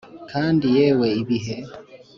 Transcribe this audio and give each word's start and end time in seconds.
kandi 0.31 0.65
yewe 0.77 1.07
ibihe 1.21 1.55